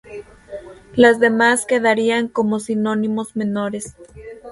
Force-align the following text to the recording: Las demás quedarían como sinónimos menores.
Las 0.95 1.19
demás 1.19 1.67
quedarían 1.67 2.27
como 2.27 2.59
sinónimos 2.59 3.35
menores. 3.35 3.95